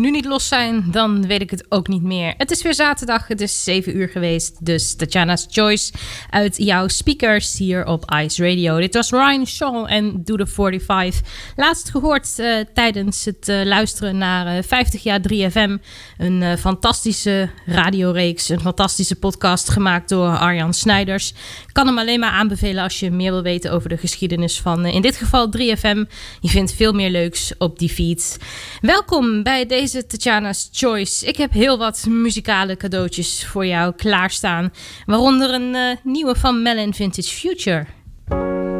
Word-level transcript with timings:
Nu 0.00 0.10
niet 0.10 0.24
los 0.24 0.48
zijn, 0.48 0.84
dan 0.90 1.26
weet 1.26 1.40
ik 1.40 1.50
het 1.50 1.66
ook 1.68 1.88
niet 1.88 2.02
meer. 2.02 2.34
Het 2.36 2.50
is 2.50 2.62
weer 2.62 2.74
zaterdag, 2.74 3.28
het 3.28 3.40
is 3.40 3.64
7 3.64 3.96
uur 3.96 4.08
geweest. 4.08 4.64
Dus 4.64 4.94
Tatjana's 4.96 5.46
Choice 5.50 5.92
uit 6.30 6.56
jouw 6.56 6.88
speakers 6.88 7.58
hier 7.58 7.86
op 7.86 8.14
Ice 8.14 8.48
Radio. 8.48 8.78
Dit 8.78 8.94
was 8.94 9.10
Ryan 9.10 9.46
Shaw 9.46 9.86
en 9.88 10.24
Do 10.24 10.36
The 10.36 10.46
45. 10.46 11.20
Laatst 11.56 11.90
gehoord 11.90 12.38
eh, 12.38 12.56
tijdens 12.74 13.24
het 13.24 13.48
eh, 13.48 13.64
luisteren 13.64 14.18
naar 14.18 14.56
eh, 14.56 14.62
50 14.62 15.02
jaar 15.02 15.20
3FM. 15.20 15.78
Een 16.18 16.42
eh, 16.42 16.56
fantastische 16.56 17.50
radioreeks, 17.66 18.48
een 18.48 18.60
fantastische 18.60 19.16
podcast 19.16 19.68
gemaakt 19.70 20.08
door 20.08 20.38
Arjan 20.38 20.74
Snijders. 20.74 21.32
Kan 21.72 21.86
hem 21.86 21.98
alleen 21.98 22.20
maar 22.20 22.30
aanbevelen 22.30 22.82
als 22.82 23.00
je 23.00 23.10
meer 23.10 23.30
wil 23.30 23.42
weten 23.42 23.72
over 23.72 23.88
de 23.88 23.96
geschiedenis 23.96 24.60
van 24.60 24.84
eh, 24.84 24.94
in 24.94 25.02
dit 25.02 25.16
geval 25.16 25.48
3FM. 25.56 26.10
Je 26.40 26.48
vindt 26.48 26.72
veel 26.72 26.92
meer 26.92 27.10
leuks 27.10 27.52
op 27.58 27.78
die 27.78 27.88
feed. 27.88 28.38
Welkom 28.80 29.42
bij 29.42 29.66
deze 29.66 29.83
Tatjana's 29.90 30.68
Choice. 30.72 31.26
Ik 31.26 31.36
heb 31.36 31.52
heel 31.52 31.78
wat 31.78 32.06
muzikale 32.08 32.76
cadeautjes 32.76 33.46
voor 33.46 33.66
jou 33.66 33.94
klaarstaan. 33.96 34.72
Waaronder 35.06 35.54
een 35.54 35.74
eh, 35.74 35.96
nieuwe 36.02 36.34
van 36.36 36.62
Melon 36.62 36.94
Vintage 36.94 37.28
Future. 37.28 37.86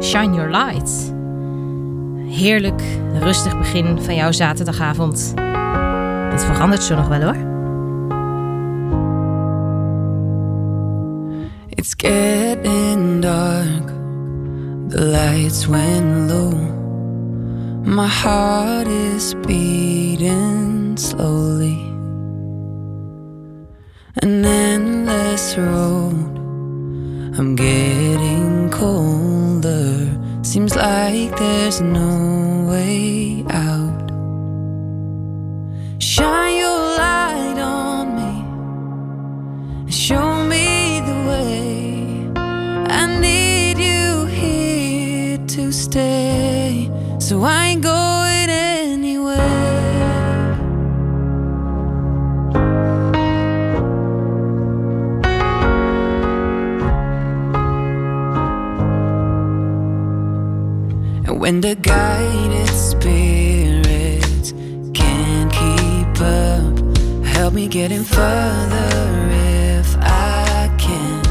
Shine 0.01 0.35
Your 0.35 0.49
Light. 0.49 1.13
Heerlijk, 2.39 2.81
rustig 3.19 3.57
begin 3.57 4.01
van 4.01 4.15
jouw 4.15 4.31
zaterdagavond. 4.31 5.33
Dat 6.31 6.45
verandert 6.45 6.83
zo 6.83 6.95
nog 6.95 7.07
wel 7.07 7.21
hoor. 7.21 7.53
It's 11.69 11.93
getting 11.97 13.21
dark. 13.21 13.87
The 14.89 15.01
lights 15.01 15.65
went 15.65 16.31
low. 16.31 16.53
My 17.83 18.07
heart 18.07 18.87
is 18.87 19.33
beating 19.41 20.84
slowly. 20.99 21.77
An 24.21 24.45
endless 24.45 25.57
road. 25.57 26.37
I'm 27.37 27.55
getting 27.55 28.69
colder. 28.69 30.07
Seems 30.41 30.75
like 30.75 31.37
there's 31.37 31.81
no 31.81 32.65
way 32.69 33.43
out. 33.49 34.09
Shine 35.99 36.57
your 36.57 36.79
light 36.97 37.59
on 37.59 38.15
me. 38.15 39.91
Show 39.91 40.45
me 40.45 41.01
the 41.09 41.17
way. 41.29 42.31
I 42.37 43.19
need 43.19 43.77
you 43.77 44.25
here 44.27 45.37
to 45.55 45.71
stay. 45.73 46.89
So 47.19 47.43
I 47.43 47.64
when 61.45 61.61
the 61.61 61.75
guided 61.75 62.67
spirits 62.69 64.51
can't 64.95 65.51
keep 65.53 66.19
up, 66.19 67.23
help 67.23 67.53
me 67.53 67.67
getting 67.67 68.03
further 68.03 69.29
if 69.77 69.95
I 70.01 70.75
can. 70.79 71.21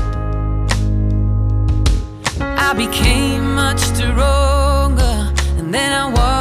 I 2.41 2.73
became 2.75 3.57
much 3.57 3.81
stronger 3.81 5.33
than 5.57 5.75
I 5.75 6.07
was 6.13 6.34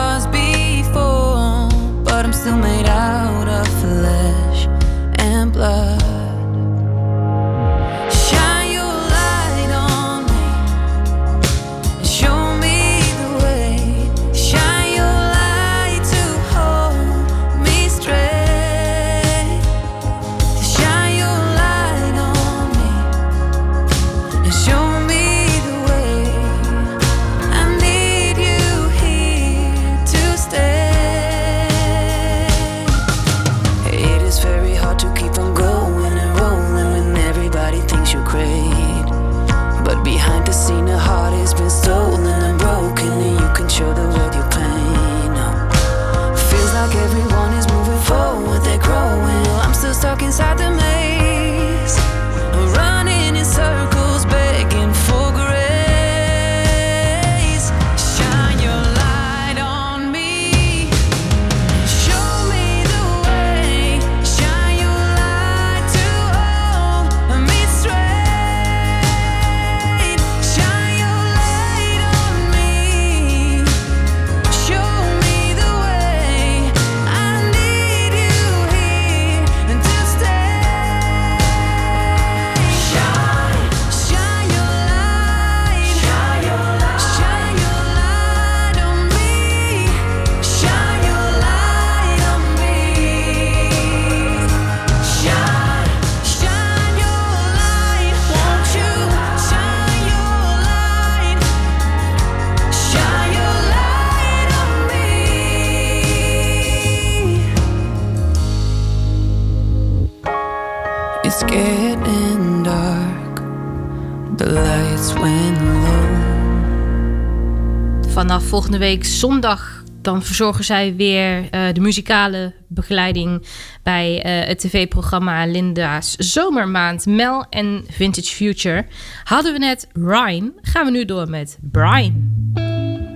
volgende 118.73 118.95
week 118.95 119.05
zondag 119.05 119.83
dan 120.01 120.23
verzorgen 120.23 120.63
zij 120.63 120.95
weer 120.95 121.49
eh, 121.49 121.61
de 121.73 121.79
muzikale 121.79 122.53
begeleiding 122.67 123.45
bij 123.83 124.21
eh, 124.21 124.47
het 124.47 124.59
tv-programma 124.59 125.45
Linda's 125.45 126.15
Zomermaand. 126.15 127.05
Mel 127.05 127.45
en 127.49 127.85
Vintage 127.89 128.35
Future. 128.35 128.85
Hadden 129.23 129.53
we 129.53 129.59
net 129.59 129.87
Ryan, 129.93 130.53
gaan 130.61 130.85
we 130.85 130.91
nu 130.91 131.05
door 131.05 131.29
met 131.29 131.57
Brian. 131.61 132.31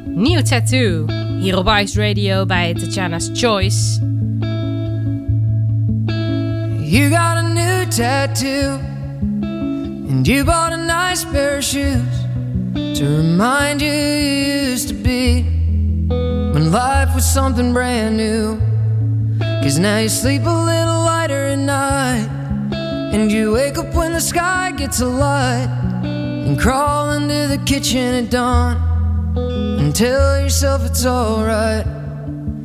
Nieuw 0.06 0.42
tattoo. 0.42 1.06
Hier 1.40 1.58
op 1.58 1.68
Ice 1.68 2.08
Radio 2.08 2.46
bij 2.46 2.74
Tatjana's 2.74 3.30
Choice. 3.34 4.00
You 6.80 7.10
got 7.10 7.38
a 7.38 7.42
new 7.42 7.90
tattoo, 7.90 8.80
and 10.10 10.28
you 10.28 10.44
bought 10.44 10.74
a 10.74 11.10
nice 11.10 11.26
pair 11.28 11.58
of 11.58 11.64
shoes 11.64 12.17
to 12.96 13.06
remind 13.06 13.82
you 13.82 13.92
you 13.92 14.70
used 14.70 14.88
to 14.90 14.94
be 14.94 15.42
when 15.42 16.72
life 16.72 17.14
was 17.16 17.26
something 17.26 17.74
brand 17.74 18.18
new. 18.18 18.60
Cause 19.62 19.80
now 19.80 19.98
you 20.00 20.10
sleep 20.10 20.44
a 20.46 20.50
little 20.50 21.02
lighter 21.04 21.48
at 21.48 21.60
night, 21.60 22.28
and 23.14 23.32
you 23.32 23.54
wake 23.54 23.78
up 23.78 23.94
when 23.94 24.14
the 24.14 24.22
sky 24.22 24.72
gets 24.72 25.02
a 25.02 25.06
light, 25.06 25.70
and 26.04 26.60
crawl 26.60 27.12
into 27.12 27.48
the 27.48 27.62
kitchen 27.66 28.26
at 28.26 28.30
dawn 28.30 28.88
and 29.38 29.96
tell 29.96 30.40
yourself 30.42 30.86
it's 30.86 31.06
alright. 31.06 31.86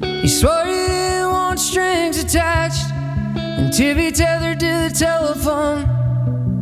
You 0.03 0.29
swore 0.29 0.65
you 0.65 0.87
didn't 0.87 1.31
want 1.31 1.61
strings 1.61 2.23
attached 2.23 2.91
and 3.37 3.73
to 3.73 3.95
be 3.95 4.11
tethered 4.11 4.61
to 4.61 4.89
the 4.89 4.95
telephone. 4.95 5.85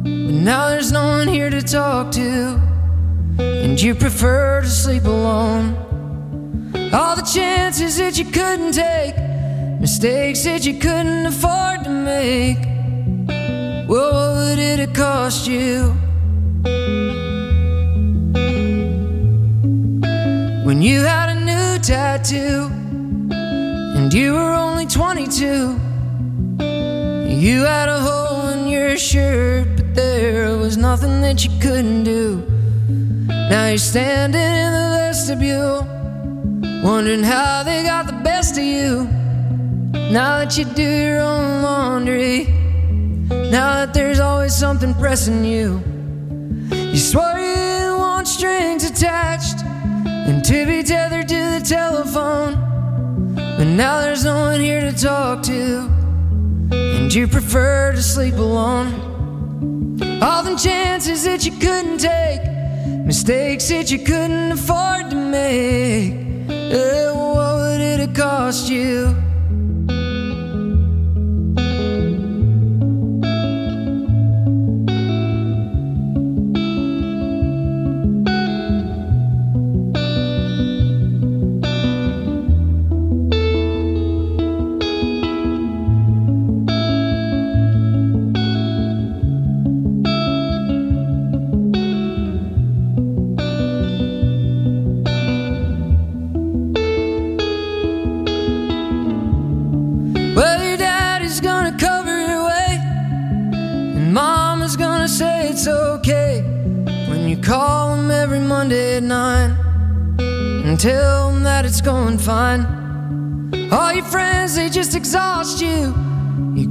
But 0.02 0.34
now 0.34 0.68
there's 0.68 0.92
no 0.92 1.04
one 1.06 1.28
here 1.28 1.50
to 1.50 1.62
talk 1.62 2.12
to, 2.12 2.60
and 3.70 3.80
you 3.80 3.94
prefer 3.94 4.62
to 4.62 4.68
sleep 4.68 5.04
alone. 5.04 5.76
All 6.92 7.14
the 7.14 7.22
chances 7.22 7.98
that 7.98 8.18
you 8.18 8.24
couldn't 8.24 8.72
take, 8.72 9.14
mistakes 9.80 10.42
that 10.42 10.66
you 10.66 10.76
couldn't 10.80 11.26
afford 11.26 11.84
to 11.84 11.90
make. 11.90 12.58
Well, 13.88 14.10
what 14.12 14.34
would 14.38 14.58
it 14.58 14.80
have 14.80 14.92
cost 14.92 15.46
you? 15.46 15.92
When 20.66 20.82
you 20.82 21.02
had 21.02 21.28
a 21.28 21.38
new 21.38 21.78
tattoo, 21.78 22.72
and 23.30 24.12
you 24.12 24.32
were 24.32 24.52
only 24.52 24.86
22. 24.86 25.78
You 27.46 27.62
had 27.62 27.88
a 27.88 28.00
hole 28.00 28.48
in 28.48 28.66
your 28.66 28.96
shirt, 28.96 29.76
but 29.76 29.94
there 29.94 30.56
was 30.56 30.76
nothing 30.76 31.20
that 31.20 31.44
you 31.44 31.52
couldn't 31.60 32.02
do. 32.02 32.49
Now 33.50 33.66
you're 33.66 33.78
standing 33.78 34.40
in 34.40 34.72
the 34.72 34.88
vestibule, 34.96 35.82
wondering 36.84 37.24
how 37.24 37.64
they 37.64 37.82
got 37.82 38.06
the 38.06 38.12
best 38.12 38.56
of 38.56 38.62
you. 38.62 39.08
Now 39.92 40.38
that 40.38 40.56
you 40.56 40.64
do 40.66 40.84
your 40.84 41.18
own 41.18 41.60
laundry, 41.60 42.44
now 43.50 43.74
that 43.74 43.92
there's 43.92 44.20
always 44.20 44.54
something 44.54 44.94
pressing 44.94 45.44
you. 45.44 45.82
You 46.70 46.96
swore 46.96 47.40
you 47.40 47.54
didn't 47.56 47.98
want 47.98 48.28
strings 48.28 48.88
attached 48.88 49.64
and 49.64 50.44
to 50.44 50.64
be 50.64 50.84
tethered 50.84 51.26
to 51.26 51.58
the 51.58 51.64
telephone. 51.66 52.54
But 53.34 53.64
now 53.64 54.00
there's 54.00 54.24
no 54.24 54.42
one 54.42 54.60
here 54.60 54.80
to 54.80 54.96
talk 54.96 55.42
to, 55.46 55.90
and 56.70 57.12
you 57.12 57.26
prefer 57.26 57.90
to 57.96 58.00
sleep 58.00 58.34
alone. 58.34 59.98
All 60.22 60.44
the 60.44 60.54
chances 60.54 61.24
that 61.24 61.44
you 61.44 61.50
couldn't 61.58 61.98
take, 61.98 62.59
mistakes 63.10 63.68
that 63.70 63.90
you 63.90 63.98
couldn't 63.98 64.52
afford 64.52 65.10
to 65.10 65.16
make. 65.16 66.12
Eh, 66.48 67.10
what 67.10 67.56
would 67.56 67.80
it 67.80 67.98
have 67.98 68.14
cost 68.14 68.70
you? 68.70 69.29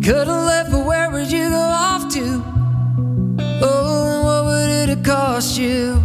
Could 0.09 0.27
have 0.27 0.43
left, 0.43 0.71
but 0.71 0.87
where 0.87 1.11
would 1.11 1.31
you 1.31 1.49
go 1.49 1.55
off 1.55 2.11
to? 2.11 2.43
Oh, 3.61 4.09
and 4.11 4.23
what 4.25 4.43
would 4.45 4.69
it 4.71 4.89
have 4.89 5.03
cost 5.03 5.59
you? 5.59 6.01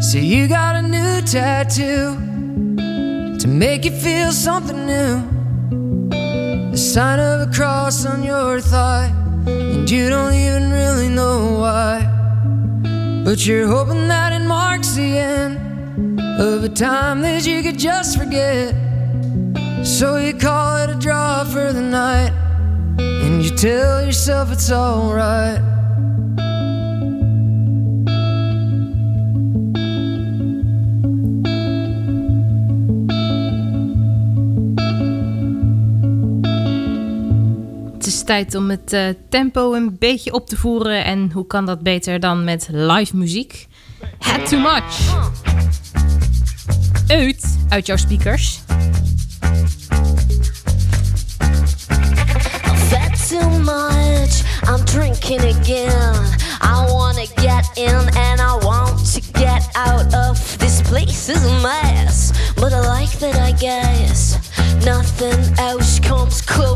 So 0.00 0.18
you 0.18 0.46
got 0.46 0.76
a 0.76 0.82
new 0.82 1.22
tattoo 1.22 2.14
to 3.36 3.48
make 3.48 3.84
you 3.84 3.90
feel 3.90 4.30
something 4.30 4.86
new. 4.86 6.70
The 6.70 6.78
sign 6.78 7.18
of 7.18 7.48
a 7.48 7.52
cross 7.52 8.06
on 8.06 8.22
your 8.22 8.60
thigh, 8.60 9.12
and 9.46 9.90
you 9.90 10.08
don't 10.08 10.34
even 10.34 10.70
really 10.70 11.08
know 11.08 11.58
why. 11.58 11.96
But 13.24 13.44
you're 13.44 13.66
hoping 13.66 14.06
that 14.06 14.40
it 14.40 14.46
marks 14.46 14.94
the 14.94 15.18
end 15.18 16.20
of 16.40 16.62
a 16.62 16.68
time 16.68 17.22
that 17.22 17.44
you 17.44 17.60
could 17.64 17.80
just 17.80 18.16
forget. 18.16 18.81
So 20.02 20.16
you 20.16 20.34
call 20.34 20.78
it 20.78 20.90
a 20.90 20.96
draw 20.98 21.44
for 21.44 21.72
the 21.72 21.80
night, 21.80 22.32
and 22.98 23.40
you 23.40 23.54
tell 23.54 24.02
yourself 24.02 24.50
it's 24.50 24.72
alright. 24.72 25.60
is 38.06 38.22
tijd 38.22 38.54
om 38.54 38.70
het 38.70 38.92
eh, 38.92 39.08
tempo 39.28 39.74
een 39.74 39.96
beetje 39.98 40.32
op 40.32 40.48
te 40.48 40.56
voeren. 40.56 41.04
En 41.04 41.30
hoe 41.32 41.46
kan 41.46 41.66
dat 41.66 41.82
beter 41.82 42.20
dan 42.20 42.44
met 42.44 42.68
live 42.72 43.16
muziek? 43.16 43.66
Had 44.18 44.48
too 44.48 44.60
much. 44.60 45.14
Uit 47.06 47.58
uit 47.68 47.86
jouw 47.86 47.96
speakers. 47.96 48.60
Too 53.32 53.60
much. 53.60 54.42
I'm 54.64 54.84
drinking 54.84 55.40
again. 55.40 56.14
I 56.60 56.86
wanna 56.90 57.24
get 57.36 57.64
in 57.78 57.96
and 58.14 58.40
I 58.42 58.58
want 58.62 58.98
to 59.14 59.22
get 59.32 59.62
out 59.74 60.12
of 60.14 60.36
this 60.58 60.82
place 60.82 61.30
is 61.30 61.42
a 61.42 61.62
mess. 61.62 62.32
But 62.56 62.74
I 62.74 62.80
like 62.80 63.12
that 63.20 63.36
I 63.36 63.52
guess 63.52 64.36
nothing 64.84 65.40
else 65.58 65.98
comes 66.00 66.42
close 66.42 66.71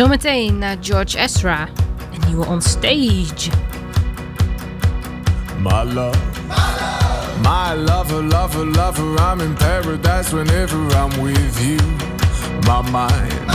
Zometeen 0.00 0.58
naar 0.58 0.76
George 0.80 1.18
Ezra. 1.18 1.68
Een 2.12 2.26
nieuwe 2.26 2.46
on 2.46 2.62
stage. 2.62 3.50
My 5.58 5.82
love. 5.92 6.18
My 7.42 7.74
lover, 7.74 8.22
lover, 8.22 8.66
lover, 8.66 9.32
I'm 9.32 9.40
in 9.40 9.54
paradise 9.54 10.36
whenever 10.36 10.78
I'm 10.78 11.22
with 11.22 11.60
you. 11.60 11.76
My 12.60 12.82
mind. 12.90 13.46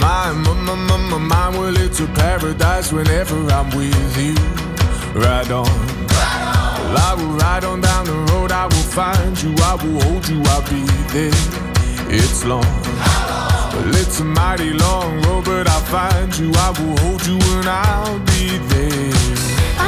My, 0.00 0.32
my, 0.32 0.52
my, 0.52 0.74
my, 0.74 0.96
my 0.96 1.18
mind 1.18 1.56
will 1.56 1.70
lead 1.70 1.92
to 1.92 2.06
paradise 2.06 2.92
whenever 2.92 3.36
I'm 3.52 3.70
with 3.76 4.16
you. 4.16 4.34
Ride 5.14 5.52
on. 5.52 5.66
Well, 6.86 6.96
I 6.96 7.14
will 7.16 7.36
ride 7.38 7.64
on 7.64 7.80
down 7.80 8.04
the 8.06 8.32
road, 8.32 8.50
I 8.50 8.64
will 8.64 8.88
find 8.90 9.42
you, 9.42 9.54
I 9.62 9.74
will 9.74 10.02
hold 10.02 10.28
you, 10.28 10.42
I'll 10.44 10.62
be 10.62 10.82
there. 11.12 11.32
It's 12.10 12.44
long. 12.44 13.21
Well, 13.72 13.94
it's 13.96 14.20
a 14.20 14.24
mighty 14.24 14.70
long 14.70 15.22
road, 15.22 15.44
but 15.46 15.66
I'll 15.66 15.80
find 15.88 16.36
you. 16.36 16.52
I 16.54 16.68
will 16.78 16.96
hold 17.00 17.24
you 17.26 17.38
and 17.56 17.66
I'll 17.66 18.18
be 18.32 18.58
there. 18.68 19.12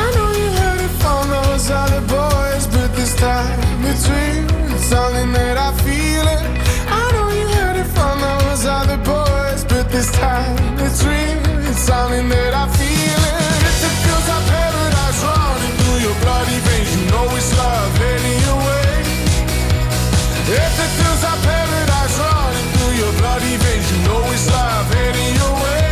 I 0.00 0.04
know 0.14 0.28
you 0.40 0.48
heard 0.60 0.80
it 0.80 0.94
from 1.02 1.28
those 1.28 1.70
other 1.70 2.00
boys, 2.08 2.66
but 2.66 2.88
this 2.96 3.14
time 3.16 3.60
it's 3.84 4.08
real. 4.08 4.72
it's 4.72 4.84
something 4.84 5.32
that 5.32 5.56
I 5.58 5.70
feel 5.84 6.26
it. 6.36 6.44
I 6.88 7.02
know 7.12 7.28
you 7.38 7.46
heard 7.58 7.76
it 7.76 7.88
from 7.96 8.14
those 8.20 8.64
other 8.64 8.96
boys, 9.04 9.64
but 9.64 9.90
this 9.90 10.10
time 10.12 10.56
it's 10.80 11.04
real. 11.04 11.68
it's 11.68 11.80
something 11.80 12.26
that 12.30 12.54
I 12.54 12.64
feel 12.80 13.20
it. 13.32 13.42
If 13.68 13.78
it 13.84 13.96
feels 14.00 14.26
like 14.32 14.46
paradise 14.48 15.20
running 15.28 15.74
through 15.78 15.98
your 16.08 16.16
bloody 16.24 16.58
veins, 16.66 16.90
you 16.96 17.04
know 17.12 17.26
it's 17.36 17.52
love 17.52 17.92
heading 18.00 18.40
your. 18.48 18.62
If 20.56 20.74
it 20.84 20.90
feels 20.96 21.22
like 21.22 21.42
paradise 21.42 21.73
bloody 23.24 23.56
veins, 23.64 23.86
you 23.90 23.98
know 24.06 24.20
it's 24.34 24.46
live 24.52 24.88
heading 24.94 25.32
your 25.40 25.54
way. 25.64 25.84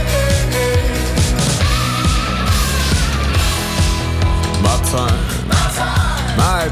My 4.67 4.77
time, 4.93 5.21
my 5.53 5.65
time, 5.79 6.37
my 6.43 6.63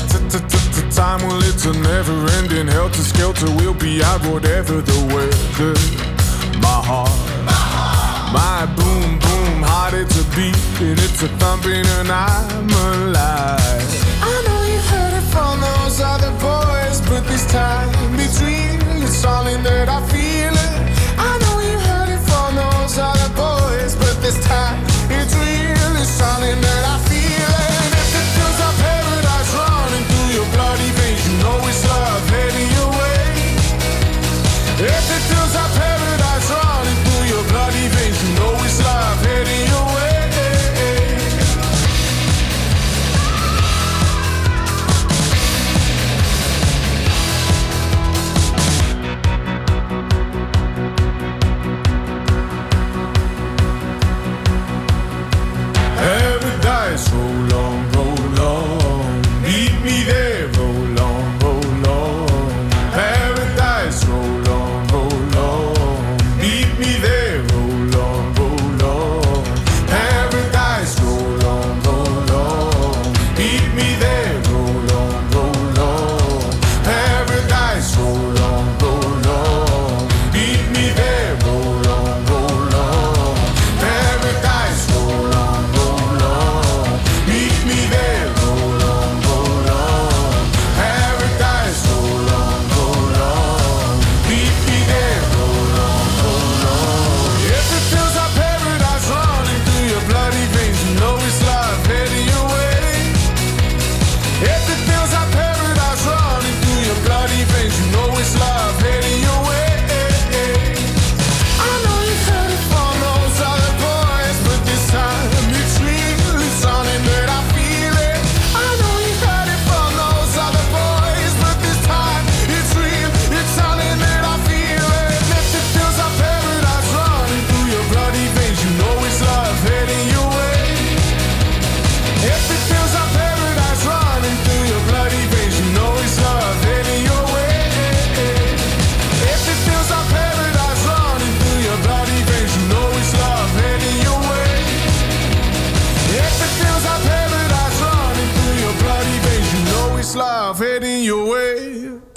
time. 0.98 1.20
Well, 1.26 1.40
it's 1.50 1.64
a 1.64 1.72
never-ending 1.72 2.68
helter 2.76 3.04
skelter. 3.12 3.50
We'll 3.58 3.80
be 3.88 4.02
out 4.02 4.22
whatever 4.30 4.76
the 4.90 5.00
weather. 5.14 5.76
My 6.66 6.78
heart, 6.88 7.18
my, 7.48 7.62
heart. 7.76 8.26
my 8.40 8.60
boom 8.78 9.08
boom 9.24 9.62
heart. 9.70 9.94
It's 9.94 10.16
a 10.22 10.26
beating, 10.36 10.98
it's 11.06 11.22
a 11.22 11.30
thumping, 11.40 11.86
and 11.98 12.08
I'm 12.10 12.68
alive. 12.90 13.90
I 14.30 14.34
know 14.46 14.60
you've 14.70 14.90
heard 14.94 15.14
it 15.20 15.26
from 15.34 15.54
those 15.68 16.00
other 16.12 16.32
boys, 16.48 17.00
but 17.08 17.22
this 17.30 17.46
time 17.50 17.90
between 18.16 18.69
it's 19.20 19.26
all 19.26 19.46
in 19.48 19.62
that 19.62 19.86
I 19.86 20.00
feel 20.08 20.54
it. 20.54 20.89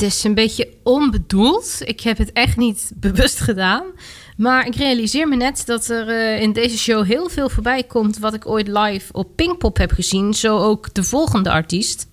Is 0.03 0.23
een 0.23 0.33
beetje 0.33 0.69
onbedoeld. 0.83 1.77
Ik 1.79 1.99
heb 1.99 2.17
het 2.17 2.31
echt 2.31 2.57
niet 2.57 2.91
bewust 2.95 3.39
gedaan. 3.39 3.83
Maar 4.37 4.67
ik 4.67 4.75
realiseer 4.75 5.27
me 5.27 5.35
net 5.35 5.65
dat 5.65 5.89
er 5.89 6.07
eh, 6.07 6.41
in 6.41 6.53
deze 6.53 6.77
show 6.77 7.05
heel 7.05 7.29
veel 7.29 7.49
voorbij 7.49 7.83
komt... 7.83 8.17
wat 8.17 8.33
ik 8.33 8.47
ooit 8.47 8.67
live 8.67 9.13
op 9.13 9.35
Pinkpop 9.35 9.77
heb 9.77 9.91
gezien. 9.91 10.33
Zo 10.33 10.57
ook 10.57 10.93
de 10.93 11.03
volgende 11.03 11.51
artiest. 11.51 12.07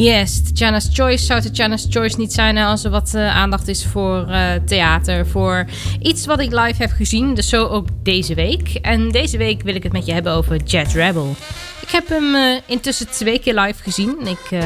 Yes, 0.00 0.42
Tatjana's 0.42 0.88
Choice 0.92 1.24
zou 1.24 1.40
Tatjana's 1.40 1.86
Choice 1.90 2.18
niet 2.18 2.32
zijn 2.32 2.58
als 2.58 2.84
er 2.84 2.90
wat 2.90 3.14
eh, 3.14 3.36
aandacht 3.36 3.68
is 3.68 3.86
voor 3.86 4.26
eh, 4.28 4.50
theater. 4.66 5.26
Voor 5.26 5.66
iets 6.02 6.26
wat 6.26 6.40
ik 6.40 6.50
live 6.50 6.74
heb 6.76 6.90
gezien, 6.90 7.34
dus 7.34 7.48
zo 7.48 7.66
ook 7.66 7.86
deze 8.02 8.34
week. 8.34 8.68
En 8.82 9.10
deze 9.10 9.36
week 9.36 9.62
wil 9.62 9.74
ik 9.74 9.82
het 9.82 9.92
met 9.92 10.06
je 10.06 10.12
hebben 10.12 10.32
over 10.32 10.56
Jet 10.56 10.92
Rebel. 10.92 11.36
Ik 11.80 11.88
heb 11.88 12.08
hem 12.08 12.34
eh, 12.34 12.60
intussen 12.66 13.10
twee 13.10 13.38
keer 13.38 13.54
live 13.54 13.82
gezien. 13.82 14.26
Ik 14.26 14.60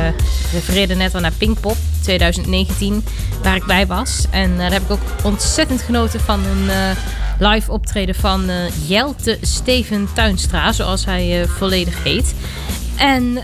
refereerde 0.53 0.95
net 0.95 1.14
al 1.14 1.21
naar 1.21 1.33
Pinkpop 1.38 1.77
2019, 2.03 3.05
waar 3.42 3.57
ik 3.57 3.64
bij 3.64 3.87
was. 3.87 4.27
En 4.31 4.57
daar 4.57 4.73
heb 4.73 4.83
ik 4.83 4.90
ook 4.90 5.25
ontzettend 5.25 5.81
genoten 5.81 6.21
van 6.21 6.40
een 6.45 6.97
live 7.38 7.73
optreden 7.73 8.14
van 8.14 8.51
Jelte 8.87 9.38
Steven 9.40 10.09
Tuinstra, 10.14 10.73
zoals 10.73 11.05
hij 11.05 11.47
volledig 11.47 12.03
heet. 12.03 12.35
En 12.97 13.38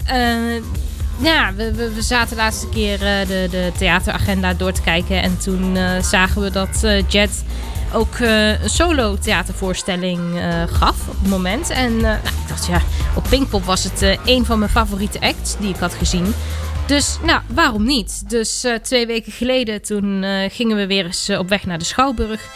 ja, 1.19 1.55
we, 1.55 1.73
we, 1.95 2.03
zaten 2.03 2.37
de 2.37 2.43
laatste 2.43 2.69
keer 2.69 2.93
uh, 2.93 3.29
de, 3.29 3.49
de 3.51 3.73
theateragenda 3.79 4.55
door 4.55 4.73
te 4.73 4.83
kijken. 4.83 5.23
En 5.23 5.39
toen 5.39 5.77
uh, 5.77 6.03
zagen 6.03 6.43
we 6.43 6.51
dat 6.51 6.81
uh, 6.85 7.09
Jet 7.09 7.45
ook 7.93 8.19
een 8.19 8.71
solo 8.71 9.19
theatervoorstelling 9.19 10.21
gaf 10.67 11.09
op 11.09 11.21
het 11.21 11.31
moment. 11.31 11.71
En 11.71 12.01
nou, 12.01 12.17
ik 12.17 12.49
dacht, 12.49 12.67
ja, 12.67 12.81
op 13.15 13.25
Pinkpop 13.29 13.65
was 13.65 13.85
het 13.85 14.19
een 14.25 14.45
van 14.45 14.59
mijn 14.59 14.71
favoriete 14.71 15.21
acts 15.21 15.57
die 15.59 15.69
ik 15.69 15.77
had 15.77 15.95
gezien. 15.95 16.35
Dus 16.87 17.19
nou, 17.23 17.41
waarom 17.47 17.85
niet? 17.85 18.31
Dus 18.31 18.67
twee 18.83 19.07
weken 19.07 19.33
geleden 19.33 19.83
toen 19.83 20.25
gingen 20.51 20.77
we 20.77 20.87
weer 20.87 21.05
eens 21.05 21.31
op 21.31 21.49
weg 21.49 21.67
naar 21.67 21.79
de 21.79 21.85
Schouwburg. 21.85 22.49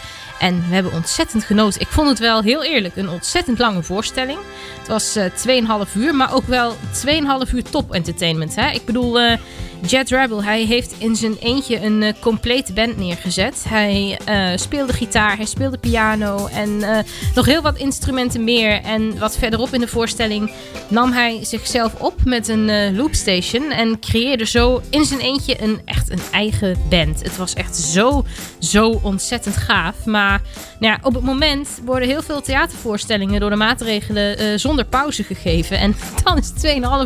En 0.43 0.63
we 0.67 0.73
hebben 0.73 0.93
ontzettend 0.93 1.43
genoten. 1.43 1.81
Ik 1.81 1.87
vond 1.87 2.09
het 2.09 2.19
wel 2.19 2.41
heel 2.41 2.63
eerlijk 2.63 2.95
een 2.95 3.09
ontzettend 3.09 3.59
lange 3.59 3.83
voorstelling. 3.83 4.39
Het 4.79 4.87
was 4.87 5.17
uh, 5.17 5.85
2,5 5.87 5.93
uur, 5.95 6.15
maar 6.15 6.33
ook 6.33 6.47
wel 6.47 6.75
2,5 7.45 7.53
uur 7.53 7.63
top 7.63 7.93
entertainment. 7.93 8.55
Hè? 8.55 8.69
Ik 8.69 8.85
bedoel, 8.85 9.21
uh, 9.21 9.33
Jet 9.85 10.09
Rebel, 10.09 10.43
hij 10.43 10.63
heeft 10.63 10.95
in 10.97 11.15
zijn 11.15 11.37
eentje 11.39 11.81
een 11.81 12.01
uh, 12.01 12.09
complete 12.19 12.73
band 12.73 12.97
neergezet. 12.97 13.65
Hij 13.67 14.19
speelde 14.55 14.93
gitaar, 14.93 15.35
hij 15.35 15.45
speelde 15.45 15.77
piano 15.77 16.47
en 16.47 16.77
nog 17.35 17.45
heel 17.45 17.61
wat 17.61 17.77
instrumenten 17.77 18.43
meer. 18.43 18.81
En 18.81 19.19
wat 19.19 19.37
verderop 19.37 19.73
in 19.73 19.79
de 19.79 19.87
voorstelling 19.87 20.51
nam 20.87 21.11
hij 21.11 21.39
zichzelf 21.43 21.93
op 21.97 22.13
met 22.23 22.47
een 22.47 22.95
loopstation. 22.95 23.71
En 23.71 23.99
creëerde 23.99 24.45
zo 24.45 24.81
in 24.89 25.05
zijn 25.05 25.19
eentje 25.19 25.61
een, 25.61 25.81
echt 25.85 26.09
een 26.09 26.21
eigen 26.31 26.77
band. 26.89 27.23
Het 27.23 27.37
was 27.37 27.53
echt 27.53 27.75
zo, 27.75 28.25
zo 28.59 28.99
ontzettend 29.03 29.57
gaaf. 29.57 30.05
Maar 30.05 30.32
nou 30.79 30.93
ja, 30.93 30.99
op 31.01 31.13
het 31.13 31.23
moment 31.23 31.81
worden 31.85 32.07
heel 32.07 32.21
veel 32.21 32.41
theatervoorstellingen 32.41 33.39
door 33.39 33.49
de 33.49 33.55
maatregelen 33.55 34.41
uh, 34.41 34.57
zonder 34.57 34.85
pauze 34.85 35.23
gegeven. 35.23 35.77
En 35.77 35.95
dan 36.23 36.37
is 36.37 36.51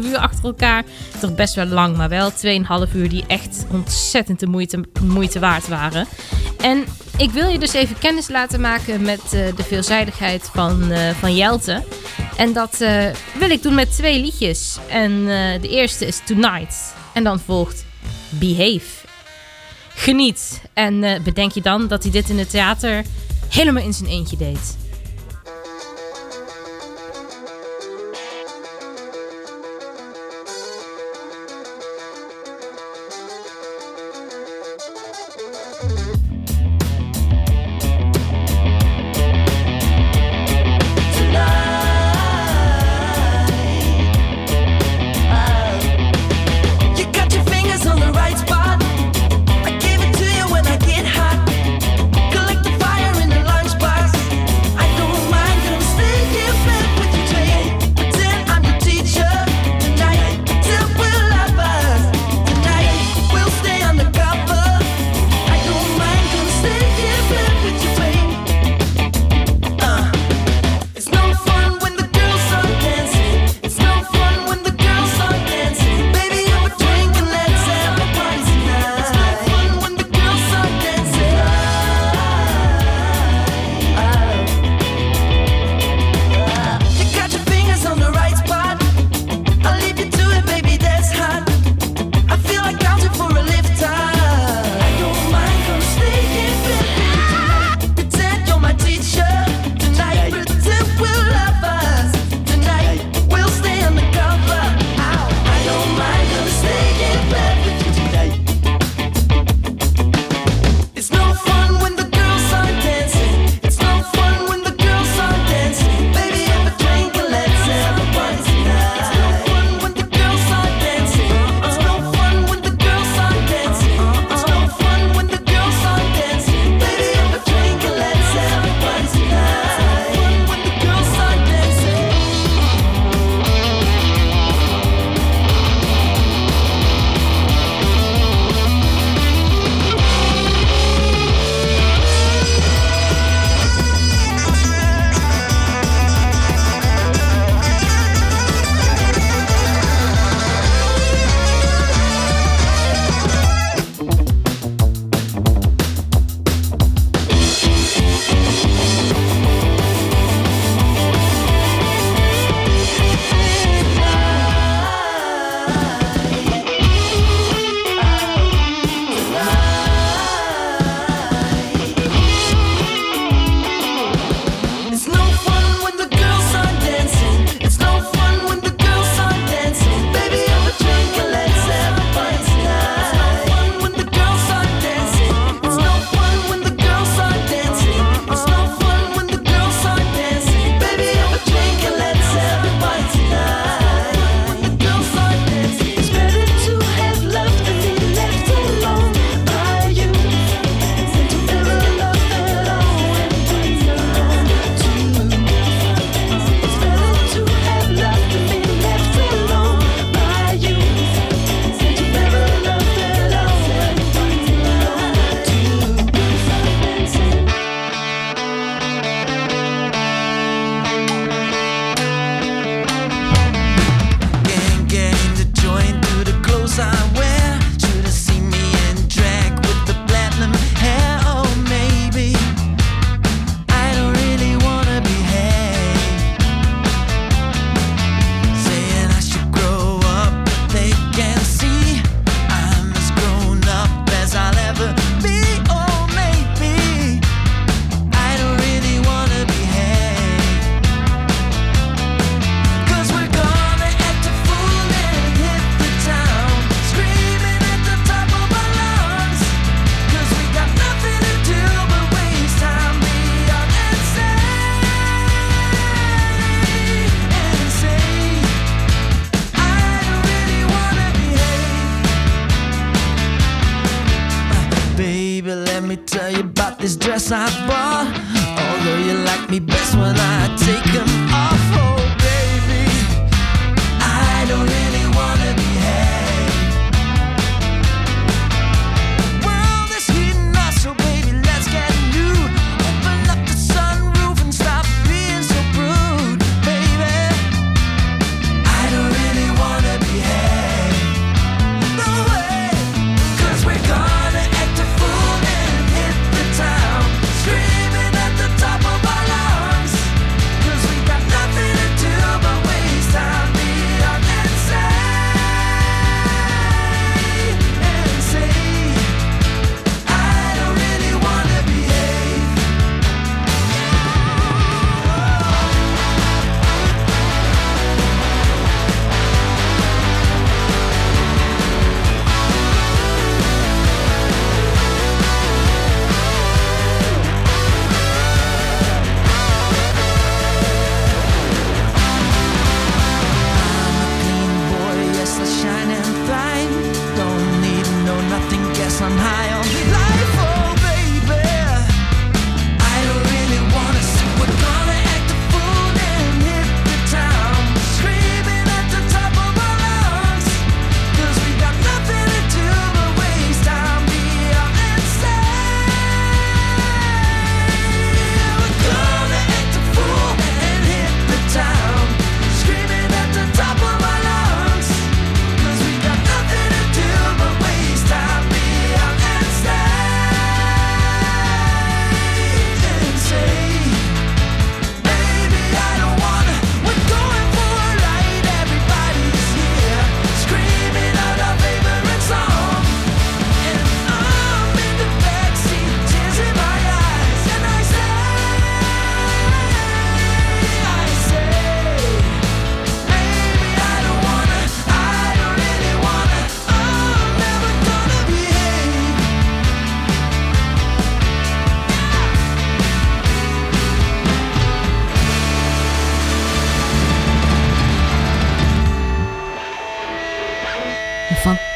2,5 0.03 0.09
uur 0.09 0.17
achter 0.17 0.43
elkaar 0.43 0.83
toch 1.19 1.35
best 1.35 1.55
wel 1.55 1.65
lang, 1.65 1.97
maar 1.97 2.09
wel 2.09 2.31
2,5 2.31 2.95
uur 2.95 3.09
die 3.09 3.23
echt 3.27 3.65
ontzettend 3.71 4.39
de 4.39 4.47
moeite, 4.47 4.83
moeite 5.01 5.39
waard 5.39 5.67
waren. 5.67 6.07
En 6.61 6.83
ik 7.17 7.31
wil 7.31 7.47
je 7.47 7.59
dus 7.59 7.73
even 7.73 7.99
kennis 7.99 8.29
laten 8.29 8.61
maken 8.61 9.01
met 9.01 9.21
uh, 9.23 9.31
de 9.55 9.63
veelzijdigheid 9.63 10.49
van, 10.53 10.91
uh, 10.91 11.09
van 11.09 11.35
Jelte. 11.35 11.83
En 12.37 12.53
dat 12.53 12.77
wil 13.39 13.49
ik 13.49 13.63
doen 13.63 13.75
met 13.75 13.91
twee 13.91 14.19
liedjes. 14.21 14.77
En 14.87 15.25
de 15.61 15.69
eerste 15.69 16.05
is 16.05 16.21
Tonight. 16.25 16.93
En 17.13 17.23
dan 17.23 17.39
volgt 17.39 17.85
Behave. 18.29 18.96
Geniet. 19.99 20.61
En 20.73 21.03
uh, 21.03 21.19
bedenk 21.23 21.51
je 21.51 21.61
dan 21.61 21.87
dat 21.87 22.03
hij 22.03 22.11
dit 22.11 22.29
in 22.29 22.37
het 22.37 22.49
theater 22.49 23.05
helemaal 23.49 23.83
in 23.83 23.93
zijn 23.93 24.09
eentje 24.09 24.37
deed. 24.37 24.77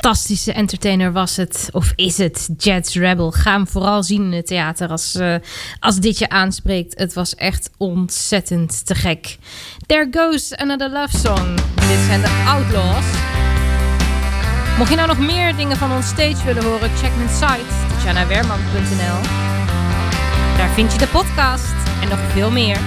Fantastische 0.01 0.53
entertainer 0.53 1.11
was 1.11 1.35
het, 1.35 1.69
of 1.71 1.91
is 1.95 2.17
het, 2.17 2.49
Jazz 2.57 2.95
Rebel. 2.95 3.31
Ga 3.31 3.51
hem 3.51 3.67
vooral 3.67 4.03
zien 4.03 4.23
in 4.23 4.31
het 4.31 4.47
theater 4.47 4.89
als, 4.89 5.15
eh, 5.15 5.35
als 5.79 5.99
dit 5.99 6.17
je 6.17 6.29
aanspreekt. 6.29 6.99
Het 6.99 7.13
was 7.13 7.35
echt 7.35 7.69
ontzettend 7.77 8.85
te 8.85 8.95
gek. 8.95 9.37
There 9.85 10.07
goes 10.11 10.55
another 10.55 10.89
love 10.89 11.17
song. 11.17 11.55
Dit 11.75 11.99
zijn 12.05 12.21
de 12.21 12.43
Outlaws. 12.47 13.05
Mocht 14.77 14.89
je 14.89 14.95
nou 14.95 15.07
nog 15.07 15.19
meer 15.19 15.55
dingen 15.55 15.77
van 15.77 15.91
ons 15.91 16.07
stage 16.07 16.45
willen 16.45 16.63
horen, 16.63 16.89
check 16.97 17.15
mijn 17.15 17.29
site, 17.29 17.73
tatjanawerman.nl. 17.89 19.21
Daar 20.57 20.69
vind 20.73 20.91
je 20.91 20.97
de 20.97 21.07
podcast 21.07 21.73
en 22.01 22.09
nog 22.09 22.19
veel 22.33 22.51
meer. 22.51 22.79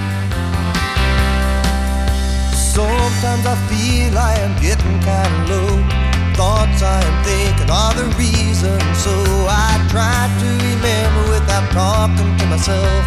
Sometimes 2.73 3.45
I 3.45 3.57
feel 3.69 4.13
I. 4.13 5.94
Thoughts 6.35 6.83
I 6.83 7.01
am 7.01 7.25
thinking 7.25 7.71
are 7.71 7.95
the 7.95 8.07
reason. 8.19 8.79
So 8.95 9.15
I 9.49 9.79
try 9.89 10.27
to 10.43 10.49
remember 10.67 11.31
without 11.31 11.71
talking 11.71 12.37
to 12.39 12.47
myself. 12.47 13.03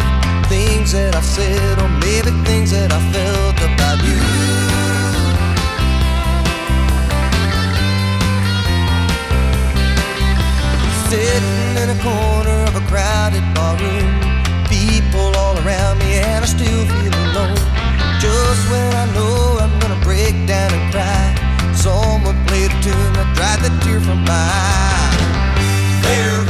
Things 0.48 0.92
that 0.92 1.14
I've 1.14 1.24
said, 1.24 1.78
or 1.78 1.88
maybe 2.00 2.32
things 2.48 2.70
that 2.70 2.90
I 2.90 3.00
felt 3.12 3.60
about 3.60 4.00
you. 4.00 4.16
Sitting 11.12 11.76
in 11.82 11.88
a 11.92 11.98
corner 12.00 12.64
of 12.64 12.76
a 12.80 12.84
crowded 12.88 13.44
barroom. 13.52 14.08
People 14.72 15.36
all 15.36 15.56
around 15.60 15.98
me, 15.98 16.16
and 16.16 16.44
I 16.44 16.48
still 16.48 16.84
feel 16.96 17.12
alone. 17.28 17.60
Just 18.24 18.62
when 18.72 18.88
I 18.96 19.04
know 19.12 19.60
I'm 19.60 19.78
gonna 19.80 20.00
break 20.02 20.34
down 20.46 20.72
and 20.72 20.92
cry, 20.92 21.36
someone 21.76 22.36
played 22.46 22.72
a 22.72 22.82
tune 22.82 23.17
dried 23.38 23.60
the 23.60 23.70
tear 23.84 24.00
from 24.00 24.24
my. 24.24 25.14
There 26.02 26.47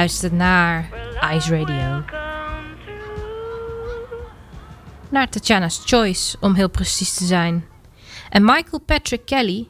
luistert 0.00 0.32
naar 0.32 0.88
Ice 1.34 1.56
Radio. 1.56 2.04
Naar 5.08 5.28
Tatjana's 5.28 5.82
Choice, 5.84 6.36
om 6.40 6.54
heel 6.54 6.70
precies 6.70 7.14
te 7.14 7.24
zijn. 7.24 7.64
En 8.30 8.44
Michael 8.44 8.80
Patrick 8.86 9.24
Kelly, 9.24 9.68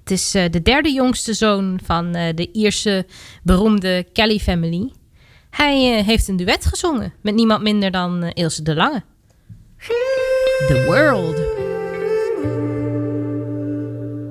het 0.00 0.10
is 0.10 0.34
eh, 0.34 0.50
de 0.50 0.62
derde 0.62 0.92
jongste 0.92 1.34
zoon 1.34 1.80
van 1.84 2.14
eh, 2.14 2.34
de 2.34 2.50
Ierse 2.52 3.06
beroemde 3.42 4.06
Kelly 4.12 4.38
family. 4.38 4.92
Hij 5.50 5.98
eh, 5.98 6.06
heeft 6.06 6.28
een 6.28 6.36
duet 6.36 6.66
gezongen 6.66 7.12
met 7.20 7.34
niemand 7.34 7.62
minder 7.62 7.90
dan 7.90 8.24
Ilse 8.24 8.62
de 8.62 8.74
Lange. 8.74 9.02
The 10.68 10.84
World. 10.86 11.36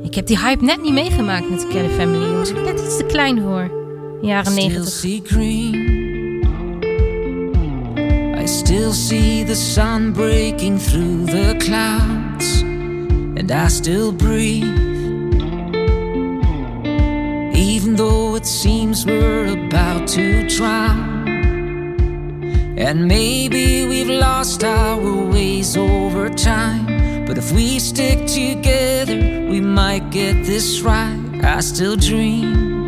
Ik 0.05 0.15
heb 0.15 0.27
die 0.27 0.39
hype 0.39 0.63
net 0.63 0.81
niet 0.81 0.93
meegemaakt 0.93 1.49
met 1.49 1.59
de 1.59 1.67
Kelly 1.67 1.89
Family. 1.89 2.27
Daar 2.27 2.37
was 2.37 2.49
ik 2.49 2.63
net 2.63 2.79
iets 2.79 2.97
te 2.97 3.05
klein 3.05 3.41
voor. 3.41 3.78
Jaren 4.21 4.45
Still 4.47 4.69
90. 4.69 4.85
see 4.85 5.19
green. 5.21 6.43
I 8.35 8.45
still 8.45 8.93
see 8.93 9.43
the 9.43 9.55
sun 9.55 10.11
breaking 10.11 10.77
through 10.77 11.25
the 11.25 11.57
clouds, 11.61 12.61
and 12.61 13.49
I 13.49 13.69
still 13.69 14.11
breathe. 14.11 14.65
Even 17.55 17.95
though 17.95 18.35
it 18.35 18.45
seems 18.45 19.05
we're 19.05 19.47
about 19.47 20.07
to 20.09 20.47
drown. 20.49 21.19
And 22.77 23.07
maybe 23.07 23.87
we've 23.87 24.09
lost 24.09 24.63
our 24.63 24.97
ways 25.31 25.77
over 25.77 26.29
time. 26.29 27.25
But 27.25 27.37
if 27.37 27.51
we 27.51 27.79
stick 27.79 28.25
together, 28.25 29.47
we 29.49 29.61
might 29.61 30.09
get 30.11 30.45
this 30.45 30.81
right. 30.81 31.19
I 31.43 31.61
still 31.61 31.95
dream. 31.95 32.78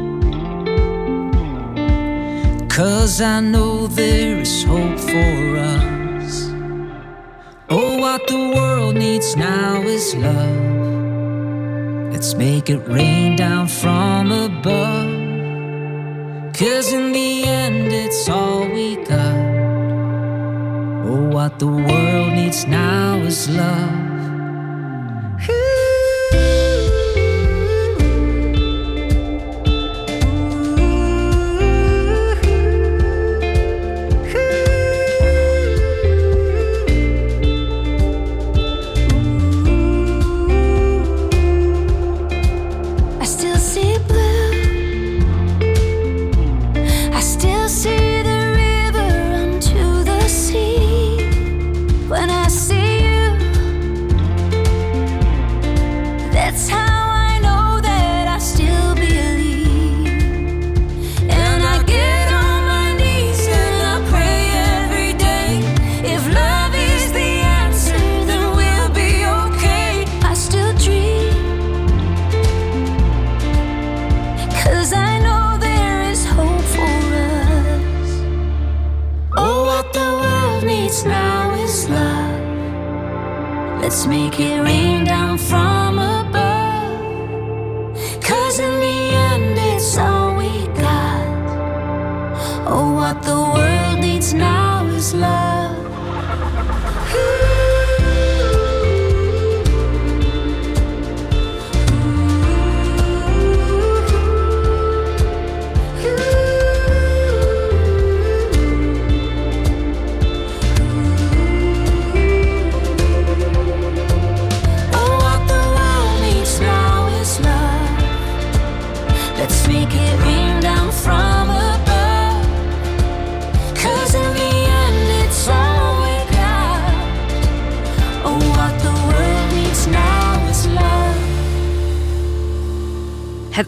Cause 2.71 3.19
I 3.19 3.41
know 3.41 3.85
there 3.87 4.39
is 4.39 4.63
hope 4.63 4.97
for 4.97 5.57
us. 5.57 6.49
Oh, 7.69 7.97
what 7.99 8.25
the 8.27 8.53
world 8.55 8.95
needs 8.95 9.35
now 9.35 9.81
is 9.81 10.15
love. 10.15 12.13
Let's 12.13 12.33
make 12.33 12.69
it 12.69 12.87
rain 12.87 13.35
down 13.35 13.67
from 13.67 14.31
above. 14.31 15.11
Cause 16.53 16.93
in 16.93 17.11
the 17.11 17.43
end, 17.43 17.91
it's 17.91 18.29
all 18.29 18.65
we 18.65 18.95
got. 19.03 19.35
Oh, 21.05 21.27
what 21.27 21.59
the 21.59 21.67
world 21.67 22.31
needs 22.31 22.65
now 22.67 23.17
is 23.17 23.49
love. 23.49 24.00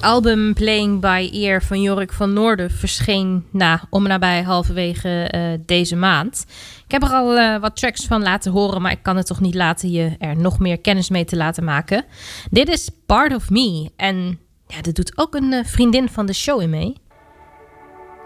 Album 0.03 0.53
Playing 0.53 1.01
by 1.01 1.29
Ear 1.33 1.61
van 1.61 1.81
Jorik 1.81 2.11
van 2.11 2.33
Noorden 2.33 2.71
verscheen 2.71 3.45
na 3.51 3.81
om 3.89 4.03
nabij 4.03 4.41
halverwege 4.41 5.27
eh, 5.27 5.41
deze 5.65 5.95
maand. 5.95 6.45
Ik 6.85 6.91
heb 6.91 7.03
er 7.03 7.09
al 7.09 7.37
eh, 7.37 7.59
wat 7.59 7.75
tracks 7.75 8.05
van 8.05 8.21
laten 8.21 8.51
horen, 8.51 8.81
maar 8.81 8.91
ik 8.91 9.03
kan 9.03 9.17
het 9.17 9.25
toch 9.25 9.39
niet 9.39 9.55
laten 9.55 9.91
je 9.91 10.15
er 10.19 10.37
nog 10.37 10.59
meer 10.59 10.79
kennis 10.79 11.09
mee 11.09 11.25
te 11.25 11.35
laten 11.35 11.63
maken. 11.63 12.05
Dit 12.49 12.69
is 12.69 12.89
Part 13.05 13.35
of 13.35 13.49
Me 13.49 13.91
en 13.95 14.39
ja, 14.67 14.75
er 14.81 14.93
doet 14.93 15.17
ook 15.17 15.35
een 15.35 15.53
eh, 15.53 15.65
vriendin 15.65 16.09
van 16.09 16.25
de 16.25 16.33
show 16.33 16.61
in 16.61 16.69
mee. 16.69 16.95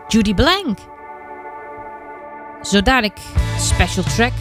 Judy 0.08 0.34
Blank. 0.34 0.80
Zo 2.62 2.82
dadelijk 2.82 3.20
special 3.58 4.04
track. 4.04 4.34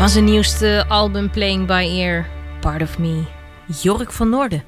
Van 0.00 0.08
zijn 0.08 0.24
nieuwste 0.24 0.84
album 0.88 1.30
Playing 1.30 1.66
by 1.66 1.88
Ear, 1.90 2.26
Part 2.60 2.82
of 2.82 2.98
Me, 2.98 3.22
Jork 3.82 4.12
van 4.12 4.28
Noorden. 4.28 4.62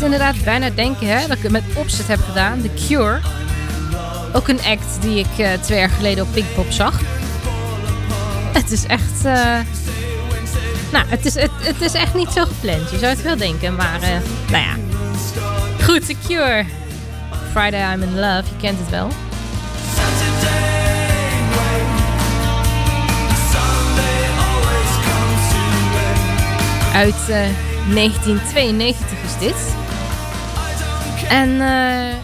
Echt 0.00 0.12
inderdaad 0.12 0.44
bijna 0.44 0.70
denken 0.70 1.06
hè, 1.06 1.26
dat 1.26 1.36
ik 1.36 1.42
het 1.42 1.52
met 1.52 1.62
opzet 1.74 2.06
heb 2.08 2.20
gedaan. 2.28 2.62
The 2.62 2.86
Cure. 2.86 3.20
Ook 4.32 4.48
een 4.48 4.60
act 4.62 5.00
die 5.02 5.18
ik 5.18 5.38
eh, 5.38 5.52
twee 5.60 5.78
jaar 5.78 5.88
geleden 5.90 6.24
op 6.24 6.32
Pinkpop 6.32 6.70
zag. 6.70 7.00
Het 8.52 8.70
is 8.70 8.86
echt... 8.86 9.24
eh, 9.24 9.58
nou, 10.92 11.04
het 11.08 11.24
is, 11.24 11.34
het, 11.34 11.80
is 11.80 11.92
echt 11.92 12.14
niet 12.14 12.28
zo 12.30 12.44
gepland. 12.44 12.90
Je 12.90 12.98
zou 12.98 13.10
het 13.10 13.22
wel 13.22 13.36
denken, 13.36 13.74
maar... 13.76 14.02
eh, 14.02 14.08
nou 14.50 14.64
ja. 14.64 14.74
Goed, 15.84 16.06
The 16.06 16.16
Cure. 16.26 16.64
Friday 17.50 17.92
I'm 17.94 18.02
in 18.02 18.14
Love, 18.14 18.44
je 18.44 18.56
kent 18.60 18.78
het 18.78 18.90
wel. 18.90 19.08
Uit 26.94 27.28
eh, 27.28 27.48
1992 27.94 29.18
is 29.24 29.38
dit. 29.38 29.79
En 31.30 31.60
eh, 31.60 32.16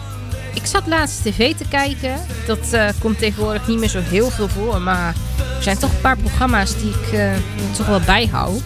ik 0.53 0.65
zat 0.65 0.87
laatst 0.87 1.21
tv 1.21 1.55
te 1.55 1.67
kijken. 1.67 2.19
Dat 2.47 2.73
eh, 2.73 2.87
komt 2.99 3.19
tegenwoordig 3.19 3.67
niet 3.67 3.79
meer 3.79 3.89
zo 3.89 3.99
heel 3.99 4.29
veel 4.29 4.47
voor. 4.47 4.81
Maar 4.81 5.15
er 5.57 5.63
zijn 5.63 5.77
toch 5.77 5.91
een 5.91 6.01
paar 6.01 6.17
programma's 6.17 6.77
die 6.77 6.89
ik 6.89 7.11
eh, 7.11 7.31
toch 7.75 7.87
wel 7.87 7.99
bijhoud. 7.99 8.61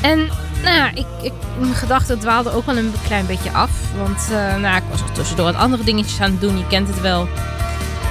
En 0.00 0.18
nou 0.62 0.76
ja, 0.76 0.90
ik, 0.94 1.06
ik, 1.22 1.32
mijn 1.58 1.74
gedachten 1.74 2.18
dwaalden 2.18 2.52
ook 2.52 2.66
wel 2.66 2.76
een 2.76 2.92
klein 3.06 3.26
beetje 3.26 3.50
af. 3.50 3.70
Want 3.96 4.28
nou, 4.60 4.76
ik 4.76 4.82
was 4.90 5.00
nog 5.00 5.10
tussendoor 5.10 5.46
wat 5.46 5.62
andere 5.62 5.84
dingetjes 5.84 6.20
aan 6.20 6.30
het 6.30 6.40
doen. 6.40 6.58
Je 6.58 6.66
kent 6.66 6.88
het 6.88 7.00
wel. 7.00 7.28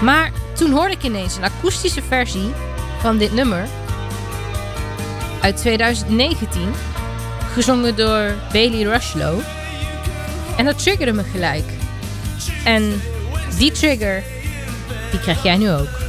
Maar 0.01 0.31
toen 0.53 0.71
hoorde 0.71 0.93
ik 0.93 1.03
ineens 1.03 1.35
een 1.35 1.43
akoestische 1.43 2.01
versie 2.07 2.51
van 2.99 3.17
dit 3.17 3.33
nummer. 3.33 3.67
Uit 5.41 5.57
2019. 5.57 6.73
Gezongen 7.53 7.95
door 7.95 8.33
Bailey 8.51 8.83
Rushlow. 8.83 9.39
En 10.59 10.65
dat 10.65 10.83
triggerde 10.83 11.13
me 11.13 11.23
gelijk. 11.23 11.63
En 12.65 13.01
die 13.57 13.71
trigger, 13.71 14.23
die 15.11 15.19
krijg 15.19 15.43
jij 15.43 15.57
nu 15.57 15.71
ook. 15.71 16.08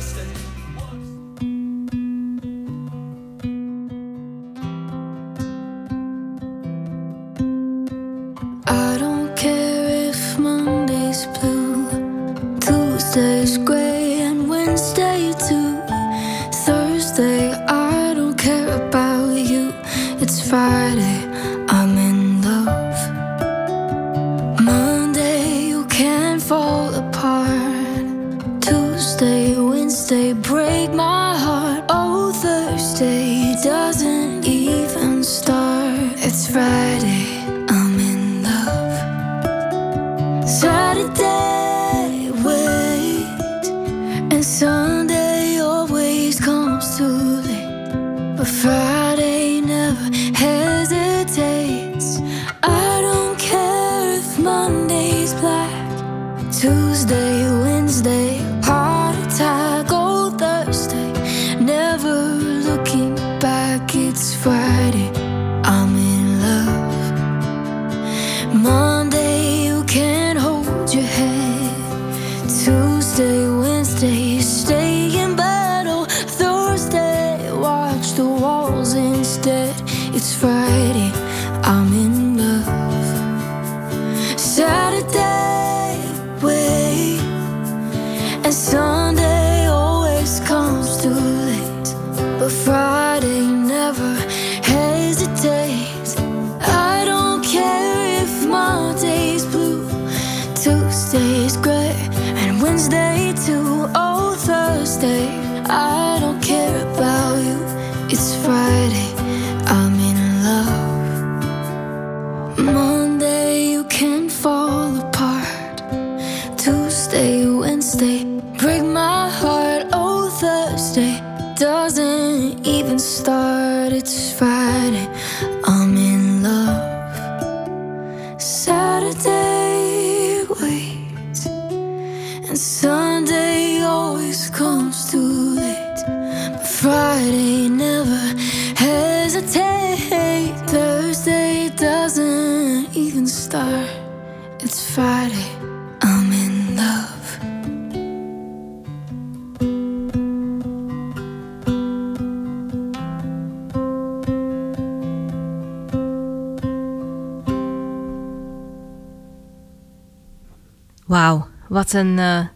Wat 161.71 161.93
een 161.93 162.19
eh, 162.19 162.47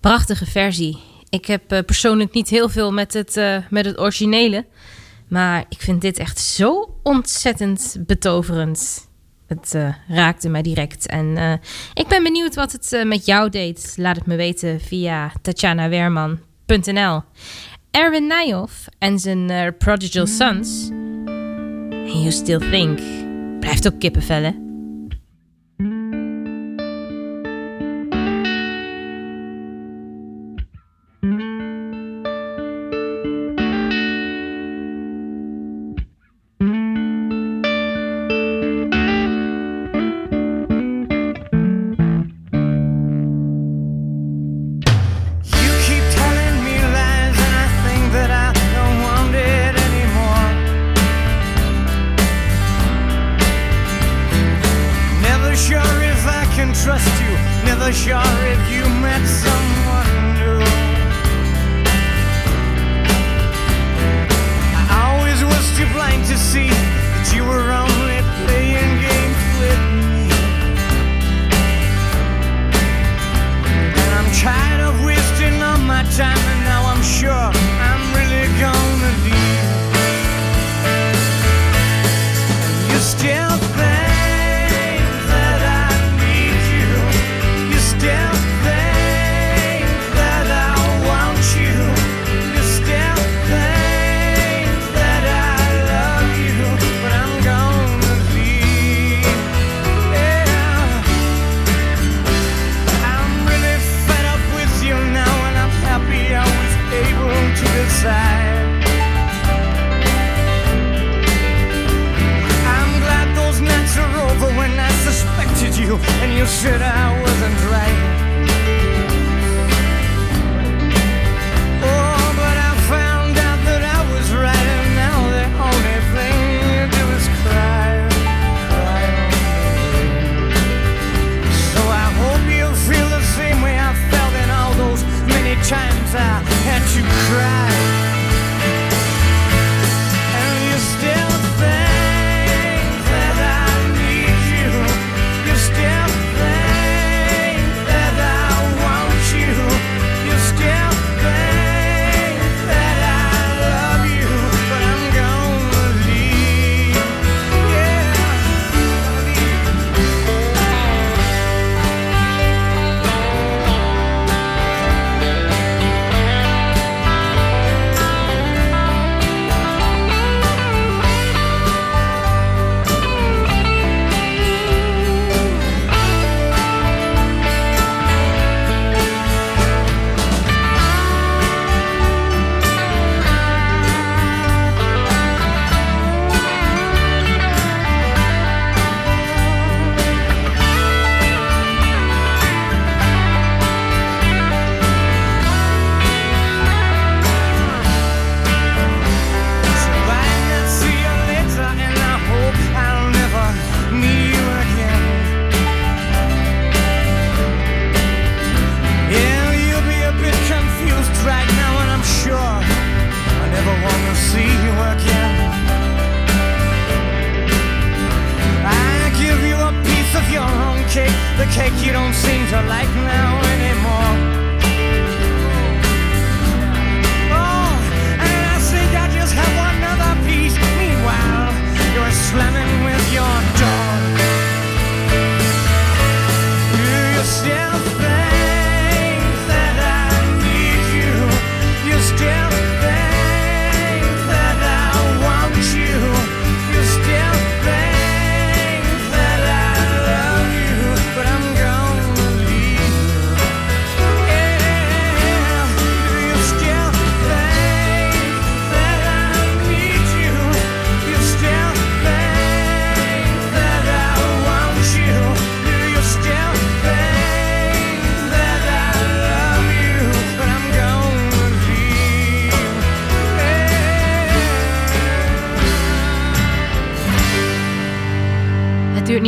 prachtige 0.00 0.46
versie. 0.46 0.98
Ik 1.28 1.46
heb 1.46 1.72
eh, 1.72 1.84
persoonlijk 1.84 2.32
niet 2.32 2.48
heel 2.48 2.68
veel 2.68 2.92
met 2.92 3.12
het, 3.12 3.36
eh, 3.36 3.56
met 3.70 3.84
het 3.84 3.98
originele. 3.98 4.66
Maar 5.28 5.64
ik 5.68 5.80
vind 5.80 6.00
dit 6.00 6.18
echt 6.18 6.38
zo 6.38 6.98
ontzettend 7.02 7.96
betoverend. 8.06 9.08
Het 9.46 9.76
raakte 10.08 10.48
mij 10.48 10.62
direct. 10.62 11.06
En 11.06 11.60
ik 11.94 12.06
ben 12.08 12.22
benieuwd 12.22 12.54
wat 12.54 12.72
het 12.72 13.04
met 13.06 13.26
jou 13.26 13.50
deed. 13.50 13.94
Laat 13.96 14.16
het 14.16 14.26
me 14.26 14.36
weten 14.36 14.80
via 14.80 15.32
tatjanawerman.nl. 15.42 17.22
Erwin 17.90 18.26
Nijhoff 18.26 18.86
en 18.98 19.18
zijn 19.18 19.74
Prodigal 19.78 20.26
Sons. 20.26 20.88
And 20.90 22.12
you 22.12 22.30
still 22.30 22.70
think. 22.70 23.00
Blijft 23.60 23.86
ook 23.86 23.98
kippenvel, 23.98 24.63